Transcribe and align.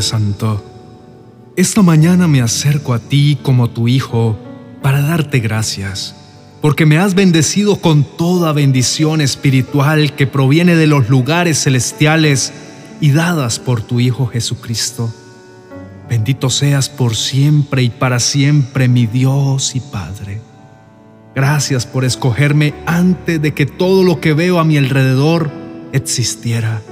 Santo, 0.00 0.64
esta 1.56 1.82
mañana 1.82 2.26
me 2.26 2.40
acerco 2.40 2.94
a 2.94 2.98
ti 2.98 3.38
como 3.42 3.70
tu 3.70 3.88
Hijo 3.88 4.36
para 4.82 5.00
darte 5.00 5.40
gracias, 5.40 6.14
porque 6.60 6.86
me 6.86 6.98
has 6.98 7.14
bendecido 7.14 7.76
con 7.76 8.04
toda 8.04 8.52
bendición 8.52 9.20
espiritual 9.20 10.14
que 10.14 10.26
proviene 10.26 10.76
de 10.76 10.86
los 10.86 11.08
lugares 11.08 11.62
celestiales 11.62 12.52
y 13.00 13.12
dadas 13.12 13.58
por 13.58 13.82
tu 13.82 14.00
Hijo 14.00 14.26
Jesucristo. 14.26 15.12
Bendito 16.08 16.50
seas 16.50 16.88
por 16.88 17.16
siempre 17.16 17.82
y 17.82 17.90
para 17.90 18.20
siempre 18.20 18.88
mi 18.88 19.06
Dios 19.06 19.74
y 19.76 19.80
Padre. 19.80 20.40
Gracias 21.34 21.86
por 21.86 22.04
escogerme 22.04 22.74
antes 22.86 23.40
de 23.40 23.54
que 23.54 23.66
todo 23.66 24.04
lo 24.04 24.20
que 24.20 24.34
veo 24.34 24.58
a 24.58 24.64
mi 24.64 24.76
alrededor 24.76 25.50
existiera. 25.92 26.82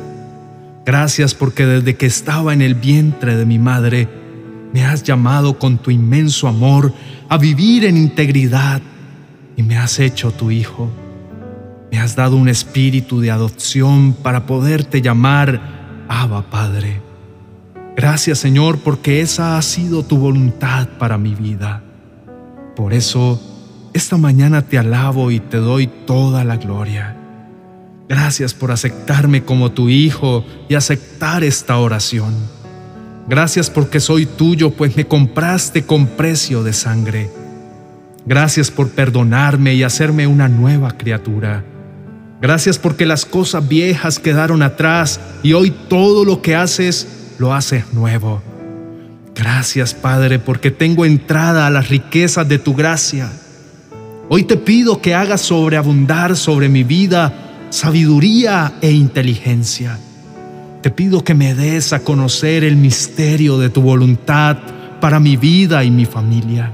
Gracias 0.84 1.34
porque 1.34 1.64
desde 1.64 1.96
que 1.96 2.06
estaba 2.06 2.52
en 2.52 2.60
el 2.60 2.74
vientre 2.74 3.36
de 3.36 3.46
mi 3.46 3.58
madre, 3.58 4.08
me 4.72 4.84
has 4.84 5.02
llamado 5.02 5.58
con 5.58 5.78
tu 5.78 5.90
inmenso 5.90 6.48
amor 6.48 6.92
a 7.28 7.38
vivir 7.38 7.84
en 7.84 7.96
integridad 7.96 8.82
y 9.56 9.62
me 9.62 9.76
has 9.76 9.98
hecho 10.00 10.32
tu 10.32 10.50
hijo. 10.50 10.90
Me 11.90 11.98
has 11.98 12.16
dado 12.16 12.36
un 12.36 12.48
espíritu 12.48 13.20
de 13.20 13.30
adopción 13.30 14.14
para 14.14 14.46
poderte 14.46 15.02
llamar 15.02 16.04
Abba 16.08 16.50
Padre. 16.50 17.00
Gracias 17.94 18.38
Señor 18.38 18.78
porque 18.78 19.20
esa 19.20 19.58
ha 19.58 19.62
sido 19.62 20.02
tu 20.02 20.16
voluntad 20.16 20.88
para 20.98 21.18
mi 21.18 21.34
vida. 21.34 21.82
Por 22.74 22.94
eso, 22.94 23.40
esta 23.92 24.16
mañana 24.16 24.62
te 24.62 24.78
alabo 24.78 25.30
y 25.30 25.38
te 25.38 25.58
doy 25.58 25.86
toda 25.86 26.42
la 26.44 26.56
gloria. 26.56 27.21
Gracias 28.08 28.54
por 28.54 28.70
aceptarme 28.70 29.44
como 29.44 29.72
tu 29.72 29.88
hijo 29.88 30.44
y 30.68 30.74
aceptar 30.74 31.44
esta 31.44 31.78
oración. 31.78 32.34
Gracias 33.28 33.70
porque 33.70 34.00
soy 34.00 34.26
tuyo, 34.26 34.70
pues 34.70 34.96
me 34.96 35.06
compraste 35.06 35.84
con 35.84 36.06
precio 36.06 36.62
de 36.62 36.72
sangre. 36.72 37.30
Gracias 38.26 38.70
por 38.70 38.90
perdonarme 38.90 39.74
y 39.74 39.82
hacerme 39.82 40.26
una 40.26 40.48
nueva 40.48 40.96
criatura. 40.96 41.64
Gracias 42.40 42.78
porque 42.78 43.06
las 43.06 43.24
cosas 43.24 43.68
viejas 43.68 44.18
quedaron 44.18 44.62
atrás 44.62 45.20
y 45.42 45.52
hoy 45.52 45.70
todo 45.88 46.24
lo 46.24 46.42
que 46.42 46.56
haces 46.56 47.34
lo 47.38 47.54
haces 47.54 47.92
nuevo. 47.92 48.42
Gracias, 49.34 49.94
Padre, 49.94 50.38
porque 50.38 50.70
tengo 50.70 51.04
entrada 51.04 51.66
a 51.66 51.70
las 51.70 51.88
riquezas 51.88 52.48
de 52.48 52.58
tu 52.58 52.74
gracia. 52.74 53.30
Hoy 54.28 54.44
te 54.44 54.56
pido 54.56 55.00
que 55.00 55.14
hagas 55.14 55.40
sobreabundar 55.40 56.36
sobre 56.36 56.68
mi 56.68 56.84
vida 56.84 57.51
sabiduría 57.72 58.74
e 58.82 58.92
inteligencia. 58.92 59.98
Te 60.82 60.90
pido 60.90 61.24
que 61.24 61.32
me 61.32 61.54
des 61.54 61.94
a 61.94 62.00
conocer 62.00 62.64
el 62.64 62.76
misterio 62.76 63.56
de 63.56 63.70
tu 63.70 63.80
voluntad 63.80 64.58
para 65.00 65.18
mi 65.18 65.38
vida 65.38 65.82
y 65.82 65.90
mi 65.90 66.04
familia. 66.04 66.70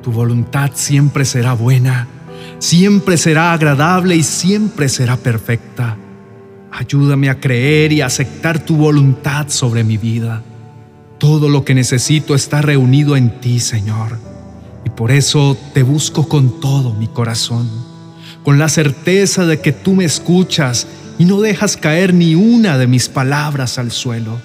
Tu 0.00 0.12
voluntad 0.12 0.70
siempre 0.74 1.24
será 1.24 1.54
buena, 1.54 2.06
siempre 2.60 3.16
será 3.16 3.52
agradable 3.52 4.14
y 4.14 4.22
siempre 4.22 4.88
será 4.88 5.16
perfecta. 5.16 5.96
Ayúdame 6.70 7.30
a 7.30 7.40
creer 7.40 7.92
y 7.92 8.00
aceptar 8.00 8.60
tu 8.60 8.76
voluntad 8.76 9.48
sobre 9.48 9.82
mi 9.82 9.96
vida. 9.96 10.44
Todo 11.18 11.48
lo 11.48 11.64
que 11.64 11.74
necesito 11.74 12.36
está 12.36 12.62
reunido 12.62 13.16
en 13.16 13.40
ti, 13.40 13.58
Señor. 13.58 14.20
Y 14.84 14.90
por 14.90 15.10
eso 15.10 15.56
te 15.74 15.82
busco 15.82 16.28
con 16.28 16.60
todo 16.60 16.94
mi 16.94 17.08
corazón, 17.08 17.68
con 18.44 18.58
la 18.58 18.68
certeza 18.68 19.46
de 19.46 19.60
que 19.60 19.72
tú 19.72 19.94
me 19.94 20.04
escuchas 20.04 20.86
y 21.18 21.24
no 21.24 21.40
dejas 21.40 21.76
caer 21.76 22.14
ni 22.14 22.34
una 22.34 22.78
de 22.78 22.86
mis 22.86 23.08
palabras 23.08 23.78
al 23.78 23.90
suelo. 23.90 24.40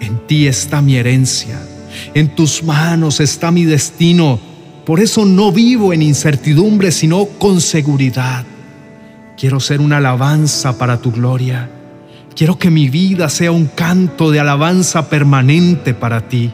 En 0.00 0.26
ti 0.26 0.46
está 0.46 0.82
mi 0.82 0.96
herencia, 0.96 1.58
en 2.14 2.34
tus 2.34 2.62
manos 2.62 3.20
está 3.20 3.50
mi 3.50 3.64
destino. 3.64 4.38
Por 4.84 5.00
eso 5.00 5.24
no 5.24 5.52
vivo 5.52 5.92
en 5.92 6.02
incertidumbre, 6.02 6.92
sino 6.92 7.26
con 7.26 7.60
seguridad. 7.60 8.44
Quiero 9.36 9.60
ser 9.60 9.80
una 9.80 9.98
alabanza 9.98 10.78
para 10.78 11.00
tu 11.00 11.12
gloria. 11.12 11.70
Quiero 12.34 12.58
que 12.58 12.70
mi 12.70 12.88
vida 12.88 13.28
sea 13.28 13.50
un 13.50 13.66
canto 13.66 14.30
de 14.30 14.40
alabanza 14.40 15.08
permanente 15.08 15.92
para 15.92 16.28
ti. 16.28 16.52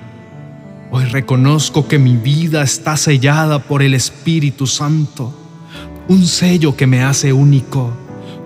Hoy 0.91 1.05
reconozco 1.05 1.89
que 1.89 1.99
mi 1.99 2.17
vida 2.17 2.63
está 2.63 2.97
sellada 2.97 3.59
por 3.59 3.83
el 3.83 3.95
Espíritu 3.95 4.67
Santo, 4.67 5.35
un 6.09 6.27
sello 6.27 6.77
que 6.77 6.87
me 6.87 7.03
hace 7.03 7.33
único, 7.33 7.93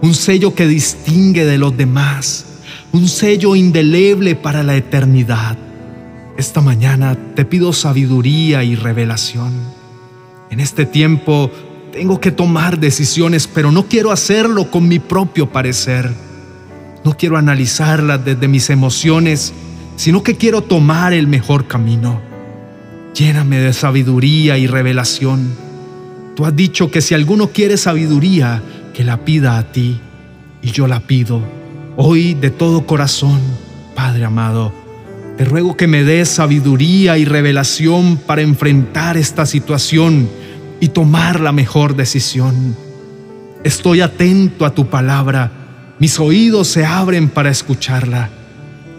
un 0.02 0.14
sello 0.14 0.54
que 0.54 0.66
distingue 0.66 1.44
de 1.44 1.58
los 1.58 1.76
demás, 1.76 2.46
un 2.92 3.08
sello 3.08 3.56
indeleble 3.56 4.34
para 4.34 4.62
la 4.62 4.76
eternidad. 4.76 5.58
Esta 6.36 6.60
mañana 6.60 7.16
te 7.34 7.44
pido 7.44 7.72
sabiduría 7.72 8.62
y 8.62 8.76
revelación. 8.76 9.52
En 10.50 10.60
este 10.60 10.86
tiempo 10.86 11.50
tengo 11.92 12.20
que 12.20 12.30
tomar 12.30 12.78
decisiones, 12.78 13.48
pero 13.48 13.72
no 13.72 13.86
quiero 13.86 14.12
hacerlo 14.12 14.70
con 14.70 14.86
mi 14.86 15.00
propio 15.00 15.50
parecer. 15.50 16.10
No 17.04 17.16
quiero 17.16 17.36
analizarlas 17.36 18.24
desde 18.24 18.48
mis 18.48 18.70
emociones, 18.70 19.52
sino 19.96 20.22
que 20.22 20.36
quiero 20.36 20.62
tomar 20.62 21.12
el 21.12 21.26
mejor 21.26 21.66
camino. 21.66 22.20
Lléname 23.14 23.58
de 23.58 23.72
sabiduría 23.72 24.58
y 24.58 24.68
revelación. 24.68 25.67
Tú 26.38 26.46
has 26.46 26.54
dicho 26.54 26.88
que 26.88 27.00
si 27.00 27.16
alguno 27.16 27.48
quiere 27.48 27.76
sabiduría, 27.76 28.62
que 28.94 29.02
la 29.02 29.24
pida 29.24 29.58
a 29.58 29.72
ti, 29.72 29.98
y 30.62 30.70
yo 30.70 30.86
la 30.86 31.00
pido. 31.00 31.42
Hoy 31.96 32.34
de 32.34 32.50
todo 32.50 32.86
corazón, 32.86 33.40
Padre 33.96 34.24
amado, 34.24 34.72
te 35.36 35.44
ruego 35.44 35.76
que 35.76 35.88
me 35.88 36.04
des 36.04 36.28
sabiduría 36.28 37.18
y 37.18 37.24
revelación 37.24 38.18
para 38.18 38.42
enfrentar 38.42 39.16
esta 39.16 39.46
situación 39.46 40.28
y 40.78 40.90
tomar 40.90 41.40
la 41.40 41.50
mejor 41.50 41.96
decisión. 41.96 42.76
Estoy 43.64 44.00
atento 44.00 44.64
a 44.64 44.72
tu 44.72 44.86
palabra, 44.86 45.50
mis 45.98 46.20
oídos 46.20 46.68
se 46.68 46.86
abren 46.86 47.30
para 47.30 47.50
escucharla. 47.50 48.30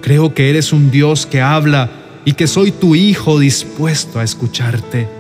Creo 0.02 0.34
que 0.34 0.50
eres 0.50 0.74
un 0.74 0.92
Dios 0.92 1.26
que 1.26 1.40
habla 1.40 1.90
y 2.26 2.34
que 2.34 2.48
soy 2.48 2.74
tu 2.74 2.96
hijo 2.96 3.40
dispuesto 3.40 4.20
a 4.20 4.26
escucharte. 4.26 5.19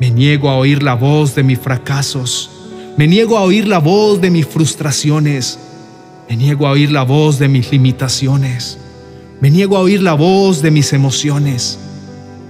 Me 0.00 0.10
niego 0.10 0.48
a 0.48 0.56
oír 0.56 0.82
la 0.82 0.94
voz 0.94 1.34
de 1.34 1.42
mis 1.42 1.58
fracasos, 1.58 2.50
me 2.96 3.06
niego 3.06 3.38
a 3.38 3.42
oír 3.42 3.66
la 3.66 3.78
voz 3.78 4.20
de 4.20 4.30
mis 4.30 4.46
frustraciones, 4.46 5.58
me 6.28 6.36
niego 6.36 6.66
a 6.66 6.72
oír 6.72 6.90
la 6.92 7.02
voz 7.02 7.38
de 7.38 7.48
mis 7.48 7.70
limitaciones, 7.70 8.78
me 9.40 9.50
niego 9.50 9.76
a 9.76 9.80
oír 9.80 10.02
la 10.02 10.14
voz 10.14 10.62
de 10.62 10.70
mis 10.70 10.92
emociones. 10.92 11.78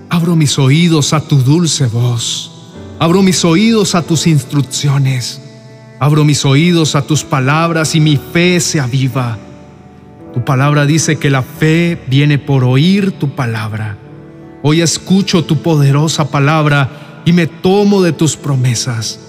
Abro 0.09 0.37
mis 0.37 0.59
oídos 0.59 1.13
a 1.13 1.21
tu 1.21 1.37
dulce 1.43 1.87
voz 1.87 2.53
Abro 2.99 3.23
mis 3.23 3.45
oídos 3.45 3.95
a 3.95 4.01
tus 4.03 4.27
instrucciones. 4.27 5.43
Abro 5.99 6.25
mis 6.25 6.47
oídos 6.47 6.95
a 6.95 7.03
tus 7.03 7.25
palabras 7.25 7.95
y 7.95 8.01
mi 8.01 8.17
fe 8.17 8.59
se 8.61 8.81
aviva. 8.81 9.39
Tu 10.33 10.43
palabra 10.45 10.87
dice 10.87 11.17
que 11.17 11.31
la 11.31 11.43
fe 11.43 12.03
viene 12.07 12.39
por 12.39 12.65
oír 12.65 13.13
tu 13.13 13.35
palabra. 13.35 13.99
Hoy 14.63 14.81
escucho 14.81 15.45
tu 15.45 15.61
poderosa 15.61 16.31
palabra 16.31 17.06
y 17.27 17.33
me 17.33 17.47
tomo 17.47 18.01
de 18.01 18.13
tus 18.13 18.37
promesas. 18.37 19.21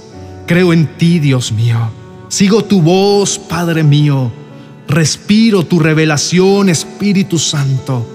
Creo 0.46 0.72
en 0.72 0.86
ti, 0.98 1.20
Dios 1.20 1.52
mío. 1.52 1.92
Sigo 2.30 2.64
tu 2.64 2.82
voz, 2.82 3.38
Padre 3.40 3.84
mío. 3.84 4.32
Respiro 4.88 5.66
tu 5.66 5.80
revelación, 5.80 6.70
Espíritu 6.70 7.40
Santo. 7.40 8.08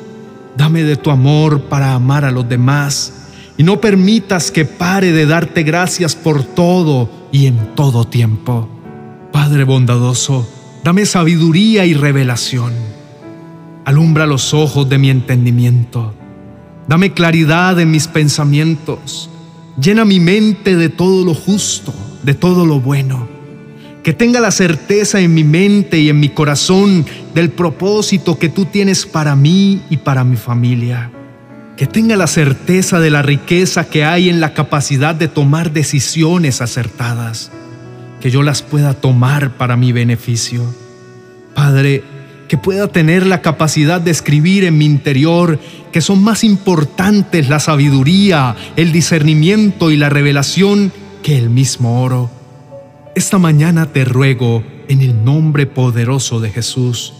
Dame 0.56 0.84
de 0.84 0.96
tu 0.96 1.10
amor 1.10 1.62
para 1.62 1.92
amar 1.92 2.24
a 2.24 2.30
los 2.30 2.48
demás 2.48 3.12
y 3.58 3.64
no 3.64 3.80
permitas 3.80 4.50
que 4.50 4.64
pare 4.64 5.12
de 5.12 5.26
darte 5.26 5.64
gracias 5.64 6.14
por 6.14 6.44
todo 6.44 7.10
y 7.32 7.46
en 7.46 7.74
todo 7.74 8.06
tiempo. 8.06 8.68
Padre 9.32 9.64
bondadoso, 9.64 10.48
dame 10.84 11.06
sabiduría 11.06 11.86
y 11.86 11.94
revelación. 11.94 12.72
Alumbra 13.84 14.26
los 14.26 14.54
ojos 14.54 14.88
de 14.88 14.98
mi 14.98 15.10
entendimiento. 15.10 16.14
Dame 16.86 17.12
claridad 17.12 17.80
en 17.80 17.90
mis 17.90 18.06
pensamientos. 18.06 19.28
Llena 19.80 20.04
mi 20.04 20.20
mente 20.20 20.76
de 20.76 20.88
todo 20.88 21.24
lo 21.24 21.34
justo, 21.34 21.94
de 22.22 22.34
todo 22.34 22.66
lo 22.66 22.80
bueno. 22.80 23.28
Que 24.02 24.12
tenga 24.12 24.40
la 24.40 24.50
certeza 24.50 25.20
en 25.20 25.32
mi 25.32 25.44
mente 25.44 26.00
y 26.00 26.08
en 26.08 26.18
mi 26.18 26.28
corazón 26.28 27.06
del 27.34 27.50
propósito 27.50 28.38
que 28.38 28.48
tú 28.48 28.64
tienes 28.64 29.06
para 29.06 29.36
mí 29.36 29.82
y 29.90 29.98
para 29.98 30.24
mi 30.24 30.36
familia 30.36 31.10
que 31.76 31.86
tenga 31.86 32.16
la 32.16 32.26
certeza 32.26 33.00
de 33.00 33.10
la 33.10 33.22
riqueza 33.22 33.88
que 33.88 34.04
hay 34.04 34.28
en 34.28 34.40
la 34.40 34.54
capacidad 34.54 35.14
de 35.14 35.28
tomar 35.28 35.72
decisiones 35.72 36.60
acertadas, 36.60 37.50
que 38.20 38.30
yo 38.30 38.42
las 38.42 38.62
pueda 38.62 38.94
tomar 38.94 39.56
para 39.56 39.76
mi 39.76 39.90
beneficio. 39.92 40.62
Padre, 41.54 42.04
que 42.52 42.58
pueda 42.58 42.88
tener 42.88 43.24
la 43.26 43.40
capacidad 43.40 43.98
de 43.98 44.10
escribir 44.10 44.64
en 44.64 44.76
mi 44.76 44.84
interior 44.84 45.58
que 45.90 46.02
son 46.02 46.22
más 46.22 46.44
importantes 46.44 47.48
la 47.48 47.58
sabiduría, 47.58 48.54
el 48.76 48.92
discernimiento 48.92 49.90
y 49.90 49.96
la 49.96 50.10
revelación 50.10 50.92
que 51.22 51.38
el 51.38 51.48
mismo 51.48 52.02
oro. 52.02 52.30
Esta 53.14 53.38
mañana 53.38 53.86
te 53.86 54.04
ruego, 54.04 54.62
en 54.88 55.00
el 55.00 55.24
nombre 55.24 55.64
poderoso 55.64 56.40
de 56.40 56.50
Jesús, 56.50 57.14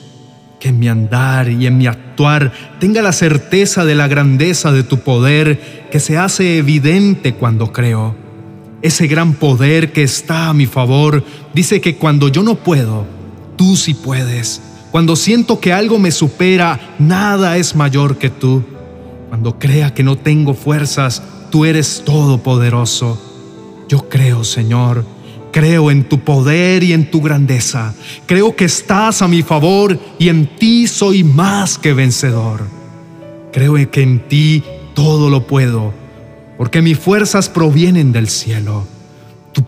que 0.61 0.69
en 0.69 0.79
mi 0.79 0.89
andar 0.89 1.49
y 1.49 1.67
en 1.67 1.79
mi 1.79 1.87
actuar 1.87 2.53
tenga 2.79 3.01
la 3.01 3.15
certeza 3.15 3.87
de 3.87 3.95
la 3.95 4.09
grandeza 4.09 4.71
de 4.71 4.83
tu 4.83 4.99
poder 4.99 5.89
que 5.91 5.99
se 5.99 6.19
hace 6.19 6.59
evidente 6.59 7.33
cuando 7.33 7.73
creo. 7.73 8.15
Ese 8.83 9.07
gran 9.07 9.33
poder 9.33 9.93
que 9.93 10.03
está 10.03 10.51
a 10.51 10.53
mi 10.53 10.67
favor 10.67 11.25
dice 11.55 11.81
que 11.81 11.97
cuando 11.97 12.29
yo 12.29 12.43
no 12.43 12.57
puedo, 12.57 13.07
tú 13.57 13.77
sí 13.77 13.95
puedes. 13.95 14.61
Cuando 14.93 15.17
siento 15.17 15.59
que 15.59 15.73
algo 15.73 15.99
me 15.99 16.11
supera, 16.11 16.97
nada 16.99 17.57
es 17.57 17.75
mayor 17.75 18.19
que 18.19 18.29
tú. 18.29 18.63
Cuando 19.31 19.59
crea 19.59 19.95
que 19.95 20.03
no 20.03 20.19
tengo 20.19 20.53
fuerzas, 20.53 21.23
tú 21.51 21.65
eres 21.65 22.03
todopoderoso. 22.05 23.19
Yo 23.89 24.07
creo, 24.11 24.45
Señor, 24.45 25.07
creo 25.51 25.91
en 25.91 26.07
tu 26.07 26.19
poder 26.21 26.83
y 26.83 26.93
en 26.93 27.11
tu 27.11 27.23
grandeza. 27.23 27.95
Creo 28.27 28.55
que 28.55 28.67
estás 28.67 29.23
a 29.23 29.29
mi 29.29 29.43
favor 29.43 29.99
y 30.19 30.29
en 30.29 30.57
ti 30.57 30.87
soy 30.87 31.25
más 31.25 31.79
que 31.79 31.95
vencedor. 31.95 32.61
Creo 33.51 33.75
que 33.91 34.03
en 34.03 34.29
ti 34.29 34.63
todo 34.95 35.31
lo 35.31 35.47
puedo, 35.47 35.95
porque 36.59 36.83
mis 36.83 36.99
fuerzas 36.99 37.49
provienen 37.49 38.13
del 38.13 38.29
cielo. 38.29 38.87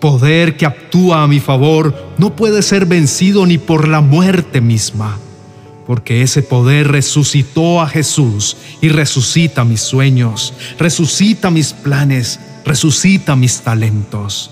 Poder 0.05 0.59
que 0.59 0.67
actúa 0.67 1.23
a 1.23 1.27
mi 1.27 1.41
favor 1.41 2.13
no 2.19 2.37
puede 2.37 2.61
ser 2.61 2.85
vencido 2.85 3.47
ni 3.47 3.57
por 3.57 3.89
la 3.89 4.03
muerte 4.03 4.61
misma, 4.61 5.17
porque 5.87 6.21
ese 6.21 6.43
poder 6.43 6.89
resucitó 6.89 7.81
a 7.81 7.89
Jesús 7.89 8.55
y 8.83 8.91
resucita 8.91 9.65
mis 9.65 9.81
sueños, 9.81 10.53
resucita 10.79 11.51
mis 11.51 11.73
planes, 11.73 12.39
resucita 12.67 13.35
mis 13.35 13.63
talentos. 13.63 14.51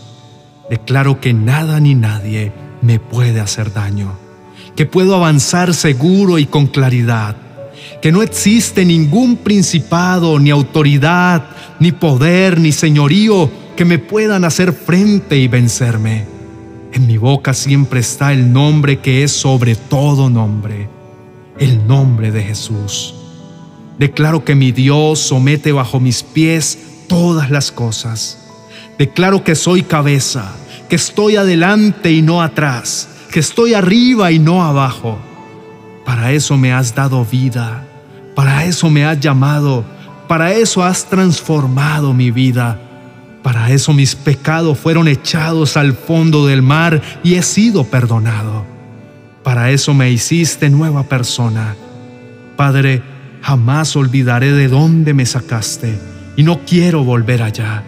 Declaro 0.71 1.21
que 1.21 1.35
nada 1.35 1.81
ni 1.81 1.95
nadie 1.95 2.51
me 2.81 2.99
puede 2.99 3.39
hacer 3.39 3.75
daño, 3.75 4.15
que 4.75 4.87
puedo 4.87 5.15
avanzar 5.15 5.75
seguro 5.75 6.39
y 6.39 6.47
con 6.47 6.67
claridad, 6.67 7.37
que 8.01 8.11
no 8.11 8.23
existe 8.23 8.87
ningún 8.87 9.37
principado, 9.37 10.39
ni 10.39 10.49
autoridad, 10.49 11.45
ni 11.79 11.93
poder, 11.93 12.59
ni 12.59 12.73
señorío 12.73 13.51
que 13.77 13.85
me 13.85 13.99
puedan 13.99 14.45
hacer 14.45 14.73
frente 14.73 15.37
y 15.37 15.49
vencerme. 15.49 16.27
En 16.93 17.07
mi 17.07 17.17
boca 17.17 17.55
siempre 17.55 18.01
está 18.01 18.33
el 18.33 18.53
nombre 18.53 19.01
que 19.01 19.25
es 19.25 19.33
sobre 19.33 19.77
todo 19.77 20.29
nombre, 20.29 20.89
el 21.59 21.87
nombre 21.87 22.31
de 22.31 22.43
Jesús. 22.43 23.15
Declaro 23.99 24.45
que 24.45 24.55
mi 24.55 24.73
Dios 24.73 25.21
somete 25.21 25.73
bajo 25.73 26.01
mis 26.01 26.23
pies 26.23 26.79
todas 27.09 27.51
las 27.51 27.73
cosas. 27.73 28.39
Declaro 28.99 29.43
que 29.43 29.55
soy 29.55 29.83
cabeza, 29.83 30.53
que 30.89 30.97
estoy 30.97 31.37
adelante 31.37 32.13
y 32.13 32.21
no 32.21 32.43
atrás, 32.43 33.09
que 33.31 33.41
estoy 33.41 33.75
arriba 33.75 34.31
y 34.33 34.39
no 34.39 34.63
abajo. 34.63 35.19
Para 36.05 36.33
eso 36.33 36.59
me 36.59 36.73
has 36.73 36.95
dado 36.95 37.25
vida, 37.25 37.87
para 38.35 38.67
eso 38.67 38.91
me 38.91 39.05
has 39.05 39.19
llamado, 39.19 39.85
para 40.29 40.53
eso 40.53 40.83
has 40.83 41.07
transformado 41.07 42.13
mi 42.13 42.31
vida 42.31 42.92
para 43.43 43.71
eso 43.71 43.93
mis 43.93 44.15
pecados 44.15 44.79
fueron 44.79 45.09
echados 45.09 45.77
al 45.77 45.95
fondo 45.95 46.47
del 46.47 46.63
mar 46.63 47.03
y 47.25 47.35
he 47.35 47.43
sido 47.43 47.85
perdonado. 47.85 48.65
Para 49.43 49.71
eso 49.71 49.95
me 49.95 50.11
hiciste 50.11 50.71
nueva 50.71 51.03
persona. 51.05 51.75
Padre, 52.57 53.03
jamás 53.43 53.97
olvidaré 53.97 54.53
de 54.53 54.69
dónde 54.69 55.15
me 55.15 55.27
sacaste 55.27 55.99
y 56.37 56.45
no 56.45 56.61
quiero 56.65 57.03
volver 57.03 57.43
allá. 57.43 57.83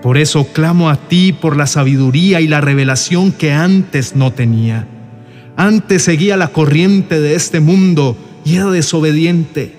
Por 0.00 0.18
eso 0.18 0.46
clamo 0.52 0.90
a 0.90 0.96
ti 0.96 1.32
por 1.32 1.56
la 1.56 1.66
sabiduría 1.66 2.40
y 2.40 2.46
la 2.46 2.60
revelación 2.60 3.32
que 3.32 3.52
antes 3.52 4.14
no 4.14 4.32
tenía. 4.32 4.86
Antes 5.56 6.02
seguía 6.02 6.36
la 6.36 6.48
corriente 6.48 7.20
de 7.20 7.34
este 7.34 7.58
mundo 7.60 8.16
y 8.44 8.56
era 8.56 8.70
desobediente. 8.70 9.74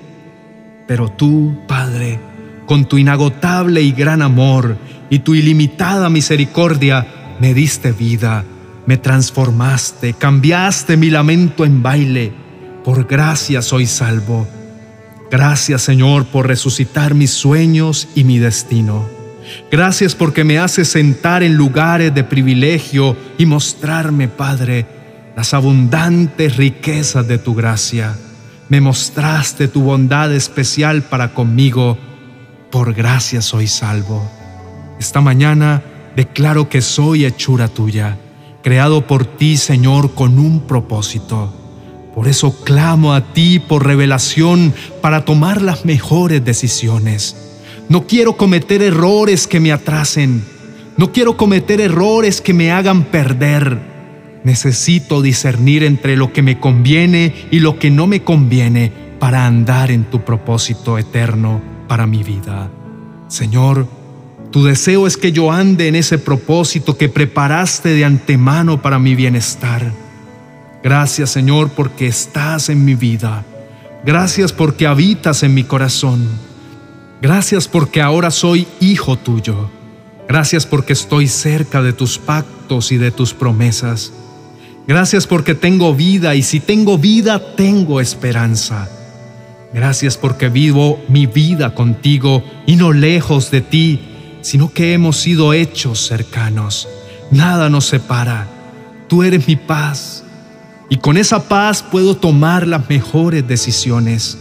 Pero 0.87 1.09
tú, 1.09 1.57
Padre, 1.67 2.19
con 2.65 2.85
tu 2.85 2.97
inagotable 2.97 3.81
y 3.81 3.91
gran 3.91 4.21
amor 4.21 4.77
y 5.09 5.19
tu 5.19 5.35
ilimitada 5.35 6.09
misericordia, 6.09 7.35
me 7.39 7.53
diste 7.53 7.91
vida, 7.91 8.43
me 8.85 8.97
transformaste, 8.97 10.13
cambiaste 10.13 10.97
mi 10.97 11.09
lamento 11.09 11.65
en 11.65 11.83
baile. 11.83 12.33
Por 12.83 13.07
gracia 13.07 13.61
soy 13.61 13.87
salvo. 13.87 14.47
Gracias 15.31 15.81
Señor 15.81 16.25
por 16.25 16.47
resucitar 16.47 17.15
mis 17.15 17.31
sueños 17.31 18.07
y 18.15 18.23
mi 18.23 18.37
destino. 18.37 19.07
Gracias 19.71 20.15
porque 20.15 20.43
me 20.43 20.59
haces 20.59 20.87
sentar 20.87 21.43
en 21.43 21.55
lugares 21.55 22.13
de 22.13 22.23
privilegio 22.23 23.15
y 23.37 23.45
mostrarme, 23.45 24.27
Padre, 24.27 24.85
las 25.35 25.53
abundantes 25.53 26.57
riquezas 26.57 27.27
de 27.27 27.37
tu 27.37 27.53
gracia. 27.53 28.15
Me 28.69 28.81
mostraste 28.81 29.67
tu 29.67 29.81
bondad 29.81 30.33
especial 30.33 31.03
para 31.03 31.33
conmigo 31.33 31.97
por 32.71 32.93
gracia 32.93 33.41
soy 33.41 33.67
salvo. 33.67 34.44
Esta 34.99 35.21
mañana 35.21 35.83
declaro 36.15 36.69
que 36.69 36.81
soy 36.81 37.25
hechura 37.25 37.67
tuya, 37.67 38.17
creado 38.63 39.05
por 39.05 39.25
ti, 39.25 39.57
Señor, 39.57 40.13
con 40.13 40.39
un 40.39 40.61
propósito. 40.61 41.53
Por 42.15 42.29
eso 42.29 42.63
clamo 42.63 43.13
a 43.13 43.33
ti 43.33 43.59
por 43.59 43.85
revelación 43.85 44.73
para 45.01 45.25
tomar 45.25 45.61
las 45.61 45.83
mejores 45.83 46.43
decisiones. 46.45 47.35
No 47.89 48.07
quiero 48.07 48.37
cometer 48.37 48.81
errores 48.81 49.47
que 49.47 49.59
me 49.59 49.73
atrasen. 49.73 50.43
No 50.97 51.11
quiero 51.11 51.35
cometer 51.35 51.81
errores 51.81 52.39
que 52.39 52.53
me 52.53 52.71
hagan 52.71 53.03
perder. 53.03 53.79
Necesito 54.45 55.21
discernir 55.21 55.83
entre 55.83 56.15
lo 56.15 56.31
que 56.31 56.41
me 56.41 56.59
conviene 56.59 57.33
y 57.51 57.59
lo 57.59 57.77
que 57.77 57.91
no 57.91 58.07
me 58.07 58.23
conviene 58.23 58.91
para 59.19 59.45
andar 59.45 59.91
en 59.91 60.05
tu 60.05 60.23
propósito 60.23 60.97
eterno 60.97 61.61
para 61.87 62.07
mi 62.07 62.23
vida. 62.23 62.71
Señor, 63.27 63.87
tu 64.55 64.63
deseo 64.63 65.05
es 65.05 65.17
que 65.17 65.33
yo 65.33 65.51
ande 65.51 65.89
en 65.89 65.95
ese 65.95 66.17
propósito 66.17 66.97
que 66.97 67.09
preparaste 67.09 67.89
de 67.89 68.05
antemano 68.05 68.81
para 68.81 68.99
mi 68.99 69.13
bienestar. 69.13 69.91
Gracias 70.81 71.31
Señor 71.31 71.71
porque 71.71 72.07
estás 72.07 72.69
en 72.69 72.85
mi 72.85 72.95
vida. 72.95 73.43
Gracias 74.05 74.53
porque 74.53 74.87
habitas 74.87 75.43
en 75.43 75.53
mi 75.53 75.65
corazón. 75.65 76.25
Gracias 77.21 77.67
porque 77.67 78.01
ahora 78.01 78.31
soy 78.31 78.65
hijo 78.79 79.17
tuyo. 79.17 79.69
Gracias 80.25 80.65
porque 80.65 80.93
estoy 80.93 81.27
cerca 81.27 81.81
de 81.81 81.91
tus 81.91 82.17
pactos 82.17 82.93
y 82.93 82.97
de 82.97 83.11
tus 83.11 83.33
promesas. 83.33 84.13
Gracias 84.87 85.27
porque 85.27 85.53
tengo 85.53 85.93
vida 85.93 86.33
y 86.33 86.43
si 86.43 86.61
tengo 86.61 86.97
vida 86.97 87.55
tengo 87.57 87.99
esperanza. 87.99 88.87
Gracias 89.73 90.15
porque 90.15 90.47
vivo 90.47 91.03
mi 91.09 91.25
vida 91.25 91.75
contigo 91.75 92.41
y 92.65 92.77
no 92.77 92.93
lejos 92.93 93.51
de 93.51 93.59
ti, 93.59 94.14
sino 94.45 94.71
que 94.71 94.93
hemos 94.93 95.17
sido 95.17 95.53
hechos 95.53 96.05
cercanos. 96.05 96.87
Nada 97.31 97.67
nos 97.67 97.87
separa. 97.87 98.47
Tú 99.07 99.23
eres 99.23 99.47
mi 99.47 99.55
paz. 99.55 100.23
Y 100.87 100.97
con 100.97 101.17
esa 101.17 101.49
paz 101.49 101.81
puedo 101.81 102.15
tomar 102.15 102.67
las 102.67 102.87
mejores 102.87 103.47
decisiones. 103.47 104.37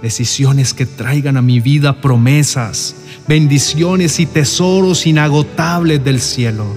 Decisiones 0.00 0.72
que 0.72 0.86
traigan 0.86 1.36
a 1.36 1.42
mi 1.42 1.58
vida 1.58 2.00
promesas, 2.00 2.94
bendiciones 3.26 4.20
y 4.20 4.26
tesoros 4.26 5.08
inagotables 5.08 6.04
del 6.04 6.20
cielo. 6.20 6.76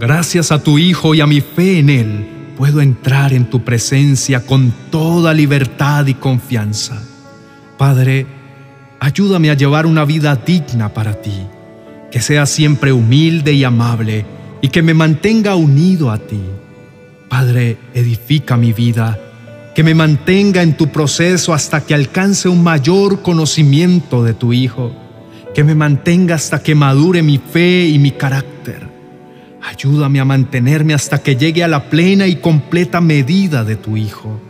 Gracias 0.00 0.50
a 0.50 0.60
tu 0.60 0.80
Hijo 0.80 1.14
y 1.14 1.20
a 1.20 1.28
mi 1.28 1.40
fe 1.40 1.78
en 1.78 1.90
Él, 1.90 2.28
puedo 2.58 2.80
entrar 2.80 3.32
en 3.32 3.48
tu 3.48 3.62
presencia 3.62 4.44
con 4.44 4.74
toda 4.90 5.32
libertad 5.32 6.08
y 6.08 6.14
confianza. 6.14 7.00
Padre, 7.78 8.26
ayúdame 8.98 9.48
a 9.50 9.54
llevar 9.54 9.86
una 9.86 10.04
vida 10.04 10.34
digna 10.34 10.92
para 10.92 11.14
ti, 11.14 11.46
que 12.10 12.20
sea 12.20 12.46
siempre 12.46 12.92
humilde 12.92 13.52
y 13.52 13.64
amable 13.64 14.24
y 14.60 14.68
que 14.68 14.82
me 14.82 14.94
mantenga 14.94 15.54
unido 15.54 16.10
a 16.10 16.18
ti. 16.18 16.40
Padre, 17.28 17.76
edifica 17.94 18.56
mi 18.56 18.72
vida, 18.72 19.18
que 19.74 19.82
me 19.82 19.94
mantenga 19.94 20.62
en 20.62 20.76
tu 20.76 20.88
proceso 20.88 21.54
hasta 21.54 21.80
que 21.80 21.94
alcance 21.94 22.48
un 22.48 22.62
mayor 22.62 23.22
conocimiento 23.22 24.24
de 24.24 24.34
tu 24.34 24.52
Hijo, 24.52 24.92
que 25.54 25.64
me 25.64 25.74
mantenga 25.74 26.34
hasta 26.34 26.62
que 26.62 26.74
madure 26.74 27.22
mi 27.22 27.38
fe 27.38 27.86
y 27.86 27.98
mi 27.98 28.10
carácter. 28.10 28.88
Ayúdame 29.62 30.20
a 30.20 30.24
mantenerme 30.24 30.94
hasta 30.94 31.18
que 31.22 31.36
llegue 31.36 31.62
a 31.62 31.68
la 31.68 31.88
plena 31.88 32.26
y 32.26 32.36
completa 32.36 33.00
medida 33.00 33.64
de 33.64 33.76
tu 33.76 33.96
Hijo. 33.96 34.40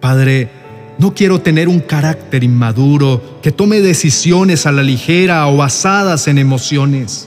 Padre, 0.00 0.50
no 0.98 1.14
quiero 1.14 1.40
tener 1.40 1.68
un 1.68 1.80
carácter 1.80 2.44
inmaduro 2.44 3.40
que 3.42 3.50
tome 3.50 3.80
decisiones 3.80 4.66
a 4.66 4.72
la 4.72 4.82
ligera 4.82 5.46
o 5.48 5.56
basadas 5.56 6.28
en 6.28 6.38
emociones. 6.38 7.26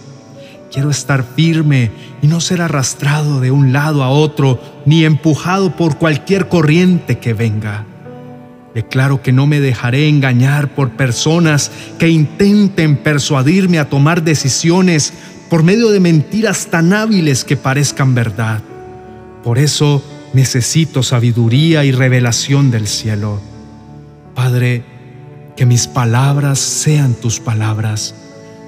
Quiero 0.72 0.90
estar 0.90 1.26
firme 1.36 1.92
y 2.22 2.28
no 2.28 2.40
ser 2.40 2.62
arrastrado 2.62 3.42
de 3.42 3.52
un 3.52 3.74
lado 3.74 4.04
a 4.04 4.10
otro 4.10 4.60
ni 4.86 5.06
empujado 5.06 5.76
por 5.76 5.98
cualquier 5.98 6.48
corriente 6.48 7.20
que 7.20 7.34
venga. 7.34 7.86
Declaro 8.74 9.22
que 9.22 9.32
no 9.32 9.48
me 9.48 9.60
dejaré 9.60 10.08
engañar 10.08 10.74
por 10.76 10.92
personas 10.92 11.72
que 11.98 12.10
intenten 12.10 12.98
persuadirme 12.98 13.80
a 13.80 13.90
tomar 13.90 14.24
decisiones 14.24 15.14
por 15.50 15.64
medio 15.64 15.90
de 15.90 16.00
mentiras 16.00 16.68
tan 16.68 16.94
hábiles 16.94 17.44
que 17.44 17.58
parezcan 17.58 18.14
verdad. 18.14 18.62
Por 19.44 19.58
eso 19.58 20.04
necesito 20.34 21.04
sabiduría 21.04 21.86
y 21.86 21.92
revelación 21.92 22.70
del 22.70 22.88
cielo. 22.88 23.42
Padre, 24.38 24.84
que 25.56 25.66
mis 25.66 25.88
palabras 25.88 26.60
sean 26.60 27.16
tus 27.16 27.40
palabras, 27.40 28.14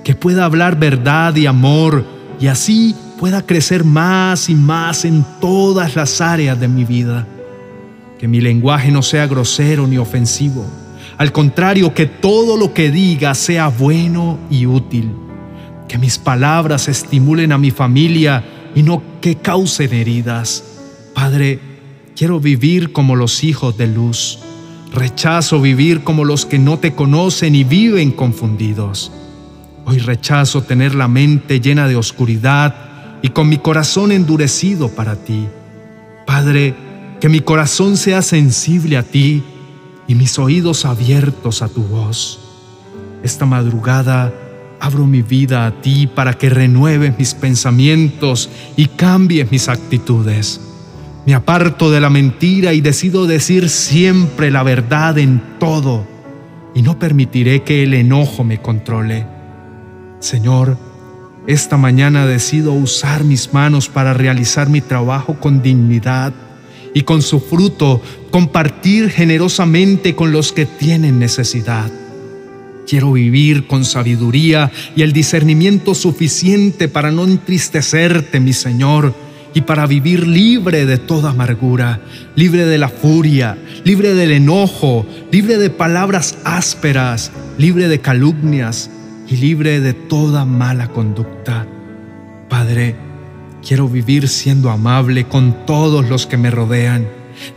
que 0.03 0.15
pueda 0.15 0.45
hablar 0.45 0.79
verdad 0.79 1.35
y 1.35 1.45
amor 1.45 2.03
y 2.39 2.47
así 2.47 2.95
pueda 3.19 3.45
crecer 3.45 3.83
más 3.83 4.49
y 4.49 4.55
más 4.55 5.05
en 5.05 5.23
todas 5.39 5.95
las 5.95 6.21
áreas 6.21 6.59
de 6.59 6.67
mi 6.67 6.85
vida. 6.85 7.27
Que 8.17 8.27
mi 8.27 8.41
lenguaje 8.41 8.89
no 8.89 9.03
sea 9.03 9.27
grosero 9.27 9.85
ni 9.85 9.99
ofensivo. 9.99 10.65
Al 11.19 11.31
contrario, 11.31 11.93
que 11.93 12.07
todo 12.07 12.57
lo 12.57 12.73
que 12.73 12.89
diga 12.89 13.35
sea 13.35 13.67
bueno 13.67 14.39
y 14.49 14.65
útil. 14.65 15.13
Que 15.87 15.99
mis 15.99 16.17
palabras 16.17 16.87
estimulen 16.87 17.51
a 17.51 17.59
mi 17.59 17.69
familia 17.69 18.43
y 18.73 18.81
no 18.81 19.03
que 19.21 19.35
causen 19.35 19.93
heridas. 19.93 20.63
Padre, 21.13 21.59
quiero 22.15 22.39
vivir 22.39 22.91
como 22.91 23.15
los 23.15 23.43
hijos 23.43 23.77
de 23.77 23.85
luz. 23.85 24.39
Rechazo 24.91 25.61
vivir 25.61 26.03
como 26.03 26.25
los 26.25 26.45
que 26.45 26.57
no 26.57 26.79
te 26.79 26.93
conocen 26.93 27.55
y 27.55 27.63
viven 27.63 28.11
confundidos. 28.11 29.11
Hoy 29.85 29.99
rechazo 29.99 30.63
tener 30.63 30.95
la 30.95 31.07
mente 31.07 31.59
llena 31.59 31.87
de 31.87 31.95
oscuridad 31.95 32.75
y 33.21 33.29
con 33.29 33.49
mi 33.49 33.57
corazón 33.57 34.11
endurecido 34.11 34.89
para 34.89 35.15
ti. 35.15 35.47
Padre, 36.25 36.75
que 37.19 37.29
mi 37.29 37.41
corazón 37.41 37.97
sea 37.97 38.21
sensible 38.21 38.97
a 38.97 39.03
ti 39.03 39.43
y 40.07 40.15
mis 40.15 40.39
oídos 40.39 40.85
abiertos 40.85 41.61
a 41.61 41.67
tu 41.67 41.83
voz. 41.83 42.39
Esta 43.23 43.45
madrugada 43.45 44.33
abro 44.79 45.05
mi 45.05 45.21
vida 45.21 45.65
a 45.65 45.81
ti 45.81 46.07
para 46.07 46.33
que 46.33 46.49
renueves 46.49 47.17
mis 47.17 47.33
pensamientos 47.33 48.49
y 48.77 48.87
cambies 48.87 49.51
mis 49.51 49.67
actitudes. 49.69 50.61
Me 51.29 51.35
aparto 51.35 51.91
de 51.91 52.01
la 52.01 52.09
mentira 52.09 52.73
y 52.73 52.81
decido 52.81 53.27
decir 53.27 53.69
siempre 53.69 54.49
la 54.49 54.63
verdad 54.63 55.19
en 55.19 55.39
todo 55.59 56.07
y 56.73 56.81
no 56.81 56.97
permitiré 56.97 57.61
que 57.61 57.83
el 57.83 57.93
enojo 57.93 58.43
me 58.43 58.59
controle. 58.59 59.27
Señor, 60.19 60.75
esta 61.45 61.77
mañana 61.77 62.25
decido 62.25 62.73
usar 62.73 63.25
mis 63.25 63.53
manos 63.53 63.89
para 63.89 64.15
realizar 64.15 64.69
mi 64.69 64.81
trabajo 64.81 65.39
con 65.39 65.61
dignidad 65.61 66.33
y 66.95 67.03
con 67.03 67.21
su 67.21 67.39
fruto 67.39 68.01
compartir 68.31 69.11
generosamente 69.11 70.15
con 70.15 70.31
los 70.31 70.51
que 70.51 70.65
tienen 70.65 71.19
necesidad. 71.19 71.91
Quiero 72.87 73.11
vivir 73.11 73.67
con 73.67 73.85
sabiduría 73.85 74.71
y 74.95 75.03
el 75.03 75.13
discernimiento 75.13 75.93
suficiente 75.93 76.87
para 76.87 77.11
no 77.11 77.23
entristecerte, 77.23 78.39
mi 78.39 78.53
Señor, 78.53 79.28
y 79.53 79.61
para 79.61 79.87
vivir 79.87 80.27
libre 80.27 80.85
de 80.85 80.97
toda 80.97 81.31
amargura, 81.31 82.01
libre 82.35 82.65
de 82.65 82.77
la 82.77 82.89
furia, 82.89 83.57
libre 83.83 84.13
del 84.13 84.31
enojo, 84.31 85.05
libre 85.31 85.57
de 85.57 85.69
palabras 85.69 86.37
ásperas, 86.43 87.31
libre 87.57 87.87
de 87.87 87.99
calumnias 87.99 88.89
y 89.27 89.37
libre 89.37 89.79
de 89.79 89.93
toda 89.93 90.45
mala 90.45 90.89
conducta. 90.89 91.65
Padre, 92.49 92.95
quiero 93.65 93.87
vivir 93.87 94.27
siendo 94.27 94.69
amable 94.69 95.25
con 95.25 95.65
todos 95.65 96.07
los 96.09 96.27
que 96.27 96.37
me 96.37 96.51
rodean, 96.51 97.07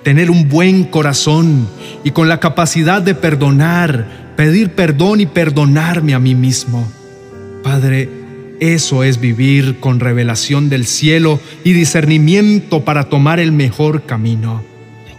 tener 0.02 0.30
un 0.30 0.49
buen 0.49 0.84
corazón 0.84 1.68
y 2.04 2.11
con 2.11 2.28
la 2.28 2.40
capacidad 2.40 3.02
de 3.02 3.14
perdonar, 3.14 4.34
pedir 4.37 4.70
perdón 4.70 5.20
y 5.20 5.26
perdonarme 5.26 6.14
a 6.14 6.18
mí 6.18 6.34
mismo. 6.34 6.90
Padre, 7.62 8.21
eso 8.62 9.02
es 9.02 9.19
vivir 9.19 9.81
con 9.81 9.99
revelación 9.99 10.69
del 10.69 10.87
cielo 10.87 11.40
y 11.64 11.73
discernimiento 11.73 12.85
para 12.85 13.09
tomar 13.09 13.40
el 13.40 13.50
mejor 13.50 14.04
camino. 14.04 14.62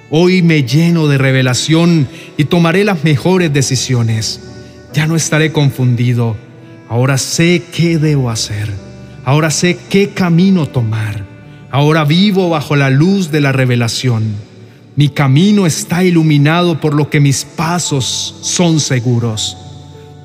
Hoy 0.10 0.42
me 0.42 0.64
lleno 0.64 1.08
de 1.08 1.18
revelación 1.18 2.08
y 2.38 2.46
tomaré 2.46 2.86
las 2.86 3.04
mejores 3.04 3.52
decisiones. 3.52 4.40
Ya 4.94 5.08
no 5.08 5.18
estaré 5.18 5.52
confundido. 5.52 6.38
Ahora 6.88 7.18
sé 7.18 7.62
qué 7.76 7.98
debo 7.98 8.30
hacer. 8.30 8.70
Ahora 9.26 9.52
sé 9.52 9.78
qué 9.90 10.12
camino 10.12 10.68
tomar. 10.68 11.26
Ahora 11.70 12.06
vivo 12.06 12.50
bajo 12.50 12.78
la 12.78 12.90
luz 12.90 13.30
de 13.30 13.42
la 13.42 13.52
revelación. 13.52 14.24
Mi 14.96 15.10
camino 15.10 15.66
está 15.66 16.06
iluminado 16.06 16.80
por 16.80 16.94
lo 16.94 17.10
que 17.10 17.20
mis 17.20 17.44
pasos 17.44 18.38
son 18.42 18.80
seguros. 18.80 19.58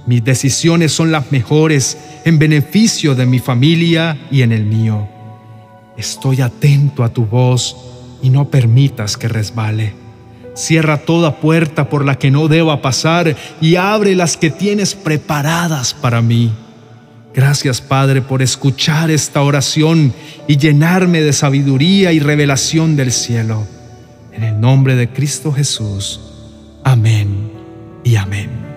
Mis 0.06 0.24
decisiones 0.24 0.92
son 0.92 1.10
las 1.10 1.32
mejores 1.32 1.98
en 2.28 2.38
beneficio 2.38 3.14
de 3.14 3.26
mi 3.26 3.38
familia 3.38 4.18
y 4.30 4.42
en 4.42 4.52
el 4.52 4.64
mío. 4.64 5.08
Estoy 5.96 6.42
atento 6.42 7.02
a 7.02 7.08
tu 7.08 7.24
voz 7.24 7.76
y 8.22 8.30
no 8.30 8.50
permitas 8.50 9.16
que 9.16 9.28
resbale. 9.28 9.94
Cierra 10.54 10.98
toda 10.98 11.40
puerta 11.40 11.88
por 11.88 12.04
la 12.04 12.18
que 12.18 12.30
no 12.30 12.48
deba 12.48 12.82
pasar 12.82 13.34
y 13.60 13.76
abre 13.76 14.14
las 14.14 14.36
que 14.36 14.50
tienes 14.50 14.94
preparadas 14.94 15.94
para 15.94 16.20
mí. 16.20 16.52
Gracias 17.34 17.80
Padre 17.80 18.20
por 18.20 18.42
escuchar 18.42 19.10
esta 19.10 19.42
oración 19.42 20.12
y 20.46 20.56
llenarme 20.56 21.20
de 21.20 21.32
sabiduría 21.32 22.12
y 22.12 22.20
revelación 22.20 22.96
del 22.96 23.12
cielo. 23.12 23.66
En 24.32 24.44
el 24.44 24.60
nombre 24.60 24.96
de 24.96 25.08
Cristo 25.08 25.52
Jesús. 25.52 26.20
Amén 26.84 27.50
y 28.04 28.16
amén. 28.16 28.67